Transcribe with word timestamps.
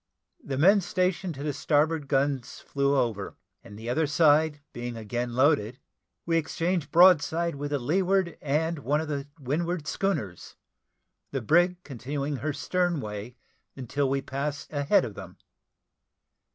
The 0.43 0.57
men 0.57 0.81
stationed 0.81 1.35
to 1.35 1.43
the 1.43 1.53
starboard 1.53 2.07
guns 2.07 2.59
flew 2.59 2.97
over, 2.97 3.35
and 3.63 3.77
the 3.77 3.87
other 3.87 4.07
side 4.07 4.59
being 4.73 4.97
again 4.97 5.35
loaded, 5.35 5.77
we 6.25 6.37
exchanged 6.37 6.89
broadsides 6.91 7.55
with 7.55 7.69
the 7.69 7.77
leeward 7.77 8.35
and 8.41 8.79
one 8.79 8.99
of 8.99 9.07
the 9.09 9.27
windward 9.39 9.85
schooners, 9.87 10.55
the 11.29 11.39
brig 11.43 11.83
continuing 11.83 12.37
her 12.37 12.51
stern 12.51 12.99
way 12.99 13.35
until 13.75 14.09
we 14.09 14.23
passed 14.23 14.73
a 14.73 14.81
head 14.85 15.05
of 15.05 15.13
them. 15.13 15.37